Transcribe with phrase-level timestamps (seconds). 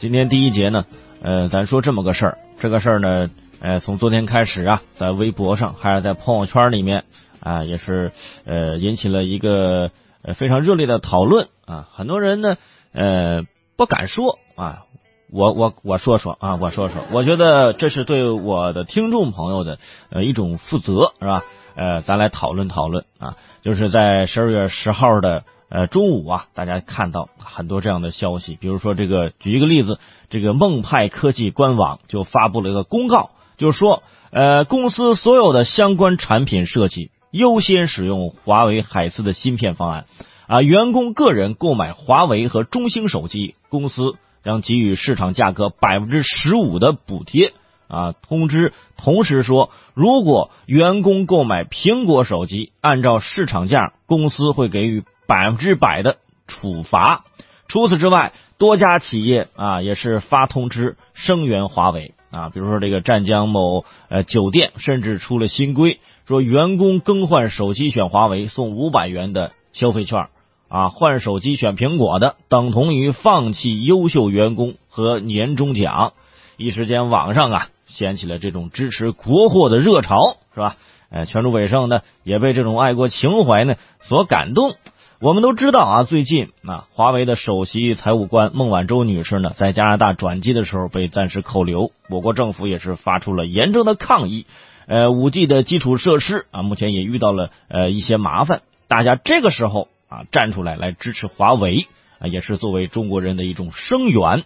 [0.00, 0.86] 今天第一节呢，
[1.20, 3.28] 呃，咱说这么个事儿，这个事儿呢，
[3.60, 7.04] 呃，从昨天开始啊，在微博上还是在朋友圈里面
[7.40, 8.10] 啊，也是
[8.46, 9.90] 呃引起了一个
[10.22, 12.56] 呃非常热烈的讨论啊，很多人呢
[12.94, 13.42] 呃
[13.76, 14.84] 不敢说啊，
[15.30, 19.78] 我我我说说啊，我说说，我觉得这是对我的听众朋友的
[20.10, 21.44] 呃一种负责，是吧？
[21.76, 25.44] 呃，咱来讨论讨论啊，就是在十二月十号的。
[25.70, 34.02] 呃，中午啊，大家看到很多这样的消息，比如说这个，举一个例子，这个梦派科技官网就发布了一个公告，就是说，
[34.32, 40.06] 呃，公司所有的相关产品设计优先使用华为海思的芯片方案，
[40.48, 47.52] 啊，员工个人购买华为和中兴手机，公司将给予市场价格百分之十五的补贴，
[47.90, 55.04] 啊，通知同时说，如果员工购买苹果手机，按照市场价，公司会给予。
[55.30, 56.16] 百分之百的
[56.48, 57.24] 处罚。
[57.68, 70.30] 除此之外，多家企业啊也是发通知声援华为啊，比如说这个湛江某呃酒店，甚至出了新规，说员工更换手机选华为送五百元的消费券
[70.68, 76.12] 啊，换手机选苹果的等同于放弃优秀员工和年终奖。
[76.56, 80.76] 一时间，网上啊掀起了这种支持国货的热潮，是吧？
[81.10, 84.76] 呃，全州伟盛呢也被这种爱国情怀呢所感动。
[85.20, 94.46] 我们都知道啊，最近啊，华为的首席财务官孟晚舟女士呢，在加拿大转机的时候被暂时扣留，我国政府也是发出了严正的抗议。
[94.86, 101.86] 呃，五 G 的基础设施啊，目前也遇到了呃一些麻烦，大家这个时候啊站出来来支持华为
[102.18, 104.44] 啊，也是作为中国人的一种声援。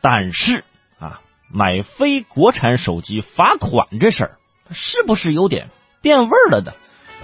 [0.00, 0.64] 但是
[1.00, 4.30] 啊，买非国产手机罚款这事儿，
[4.70, 5.70] 是不是有点
[6.02, 6.74] 变味儿了的？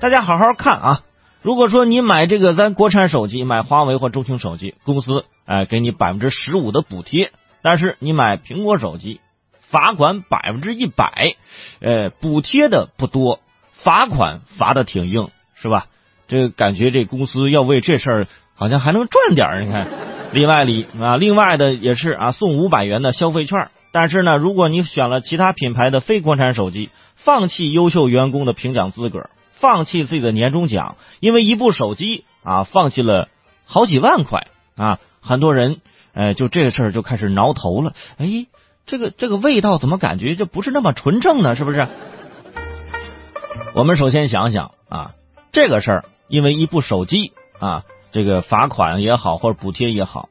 [0.00, 1.00] 大家好好看啊。
[1.42, 7.28] 如果说你买这个咱国产手机，买华为或中兴手机，公司哎给你百分之十五的补贴；
[7.62, 9.20] 但是你买苹果手机，
[9.60, 11.36] 罚款百分之一百，
[11.80, 13.40] 呃，补贴的不多，
[13.72, 15.88] 罚款罚的挺硬，是吧？
[16.26, 19.88] 这感觉这公司要为这事儿好像还能赚点你看，
[20.32, 23.68] 里外里啊，另外的也是啊，送五百元的消费券。
[23.98, 29.30] 但是呢，如果你选了其他品牌的非国产手机，放弃优秀员工的评奖资格。
[29.52, 33.28] 放弃自己的年终奖，因为一部手机啊，放弃了
[33.64, 35.00] 好几万块啊！
[35.22, 35.80] 很多人，
[36.12, 37.94] 呃，就这个事儿就开始挠头了。
[38.18, 38.46] 哎，
[38.84, 41.56] 这个这个味道怎么感觉就不是那么纯正呢？
[41.56, 41.88] 是不是？
[43.72, 45.14] 我们首先想想啊，
[45.52, 50.28] 这个事儿，因为一部手机啊，这个罚款也好，或者补贴也好，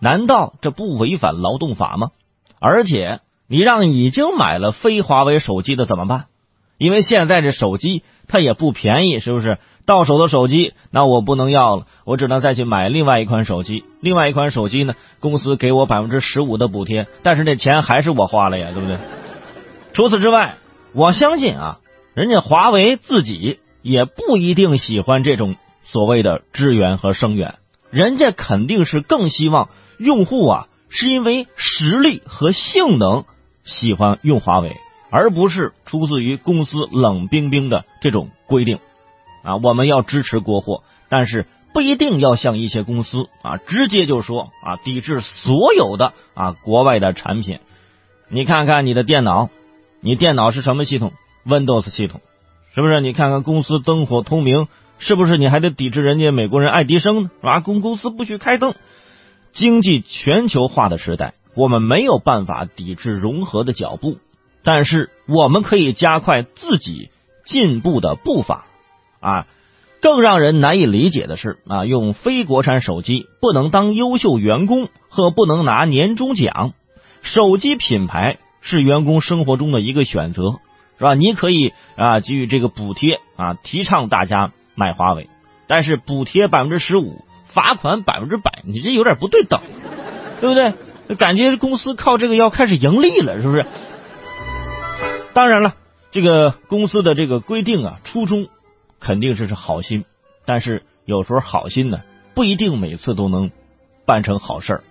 [0.00, 2.12] 难道这不违反劳动法吗？
[2.64, 6.24] 而且，你让已经买了非华为手机的怎么办？
[6.78, 8.02] 因为现在这手机。
[8.26, 9.58] 它也不便宜，是不是？
[9.84, 13.84] 到手的手机，那我不能要了，我只能再去买另外一款手机。
[14.00, 18.96] 另外一款手机呢，公司给我百分之十五的补贴，但是那钱还是我花了呀，对不对？
[19.92, 20.56] 除此之外，
[20.94, 21.80] 我相信啊，
[22.14, 27.56] 人家华为自己也不一定喜欢这种所谓的支援和声援，
[27.90, 33.26] 人家肯定是更希望用户啊，是因为实力和性能
[33.64, 34.78] 喜欢用华为。
[35.10, 38.80] 而不是出自于公司冷冰冰的这种规定，
[39.44, 47.60] 啊，我们要支持国货，但是不一定要像一些公司啊，直接就说啊，抵制所有的啊国外的产品。
[48.28, 49.50] 你看看你的电脑，
[50.00, 51.12] 你电脑是什么系统
[51.46, 52.20] ？Windows 系统，
[52.74, 53.00] 是不是？
[53.00, 54.66] 你看看公司灯火通明，
[54.98, 55.36] 是不是？
[55.36, 57.30] 你还得抵制人家美国人爱迪生呢？
[57.40, 57.60] 是吧？
[57.60, 58.74] 公公司不许开灯。
[59.54, 64.18] 经济全球化的时代，我们没有办法抵制融合的脚步。
[64.64, 67.10] 但是我们可以加快自己
[67.44, 68.66] 进步的步伐，
[69.20, 69.46] 啊，
[70.00, 76.72] 更让人难以理解的是啊，用非国产手机不能当优秀员工和不能拿年终奖。
[77.22, 80.60] 手机品牌是员工生活中的一个选择，
[80.98, 81.14] 是吧？
[81.14, 85.28] 你可以啊给予这个补贴啊，提倡大家买华为，
[85.66, 87.22] 但是补贴百分之十五，
[87.54, 89.60] 罚款百分之百，你这有点不对等，
[90.40, 90.74] 对不对？
[91.16, 93.66] 感觉公司靠这个要开始盈利了，是不是？
[95.32, 95.74] 当然了，
[96.10, 98.48] 这个公司的这个规定啊，初衷
[99.00, 100.04] 肯定是是好心，
[100.44, 102.02] 但是有时候好心呢
[102.34, 103.50] 不一定每次都能
[104.06, 104.84] 办成好事儿。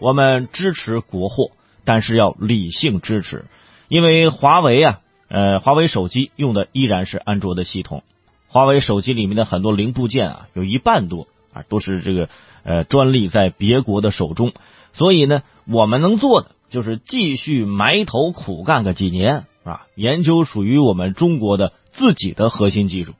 [0.00, 1.50] 我们支持国货，
[1.84, 3.44] 但是要理性支持，
[3.88, 8.02] 因为华为啊，呃，华为手机用的依然是安卓的系统，
[8.46, 12.28] 华为手机里面的很多零部件啊，有一半多啊都是这个
[12.64, 14.52] 呃专利在别国的手中，
[14.92, 19.46] 所以呢，我们能做的就是继续埋头苦干个几年。
[19.64, 23.12] 啊，研究属于我们中国的自己的核心技术，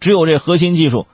[0.00, 1.06] 只有这核心技术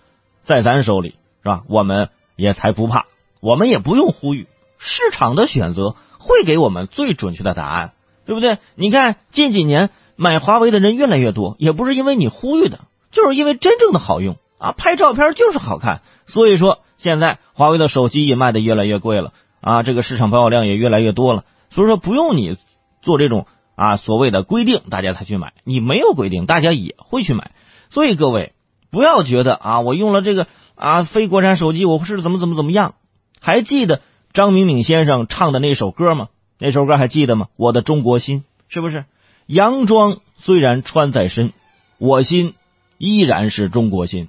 [0.42, 1.10] 在咱手里，
[1.44, 1.62] 是吧？
[1.68, 3.06] 我们也才不怕，
[3.40, 7.92] 我们也不用呼吁，市场的选择会给我们最准确的答案，
[8.26, 8.58] 对不对？
[8.74, 12.80] 你看近几年买华为的人越来越多，也不是因为你呼吁的，
[13.12, 16.02] 就是因为真正的好用啊，拍照片就是好看。
[16.30, 21.44] 所以说，现在华为的手机也卖的越来越贵了啊，这个市场保有量也越来越多了。
[21.68, 22.56] 所以说，不用你
[23.02, 23.46] 做这种
[23.76, 25.52] 啊所谓的规定，大家才去买。
[25.64, 27.50] 你没有规定，大家也会去买。
[27.90, 28.52] 所以各位
[28.90, 32.94] 不要觉得啊，我用了这个啊非国产手机，我是怎么怎么怎么样？
[33.40, 34.00] 还记得
[34.32, 36.28] 张明敏先生唱的那首歌吗？
[36.58, 37.48] 那首歌还记得吗？
[37.56, 39.04] 我的中国心，是不是？
[39.46, 41.52] 洋装虽然穿在身，
[41.98, 42.54] 我心
[42.98, 44.28] 依然是中国心。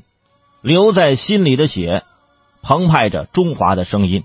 [0.61, 2.03] 留在心里的血，
[2.61, 4.23] 澎湃着中华的声音。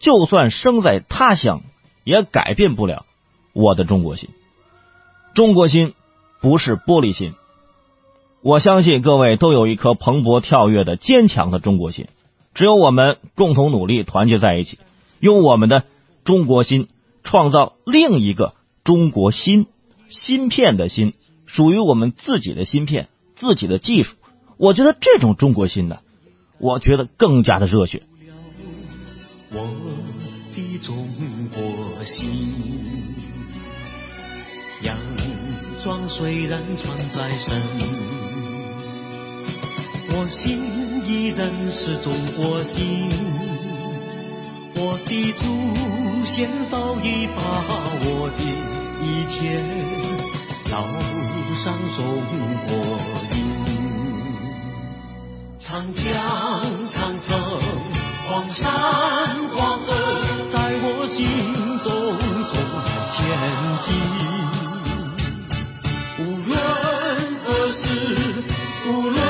[0.00, 1.62] 就算生在他乡，
[2.04, 3.04] 也改变不了
[3.52, 4.30] 我的中国心。
[5.34, 5.94] 中国心
[6.40, 7.34] 不是玻璃心。
[8.40, 12.06] 我相信各位都有一颗蓬勃跳跃的坚强的中国心。
[12.54, 14.78] 只有我们共同努力，团结在一起，
[15.20, 15.84] 用我们的
[16.24, 16.88] 中国心
[17.24, 18.54] 创造另一个
[18.84, 19.66] 中国心
[20.08, 21.14] 芯片的心，
[21.46, 24.14] 属于我们自己的芯片，自己的技术。
[24.58, 25.98] 我觉得这种中国心呢，
[26.58, 28.02] 我觉得更加的热血。
[29.52, 29.60] 我
[30.54, 31.08] 的中
[31.54, 32.28] 国心，
[34.82, 34.98] 洋
[35.82, 37.62] 装虽然穿在身，
[40.10, 40.60] 我心
[41.06, 43.08] 依然是中国心。
[44.74, 45.44] 我的祖
[46.26, 47.40] 先早已把
[48.04, 48.42] 我的
[49.02, 49.62] 一切
[50.70, 50.74] 烙
[51.62, 52.04] 上中
[52.66, 52.74] 国
[53.36, 53.57] 印。
[55.70, 56.02] 长江、
[56.94, 57.38] 长城、
[58.26, 58.70] 黄山、
[59.54, 59.92] 黄河，
[60.50, 61.18] 在我心
[61.84, 61.86] 中
[62.48, 62.56] 中
[63.12, 63.14] 前
[63.82, 63.86] 进。
[66.24, 66.56] 无论
[67.44, 67.84] 何时，
[68.86, 69.20] 无论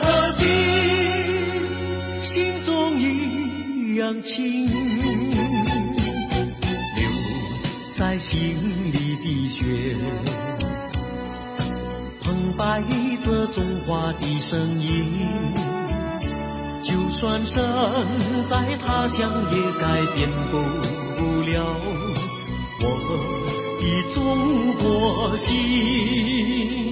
[0.00, 0.06] 何
[0.38, 0.40] 地，
[2.22, 4.87] 心中一样亲。
[13.52, 15.28] 中华的声音。
[16.82, 17.60] 就算身
[18.48, 20.56] 在他乡，也改变不
[21.42, 21.76] 了
[22.80, 22.84] 我
[23.80, 23.82] 的
[24.14, 24.16] 中
[24.74, 26.87] 国心。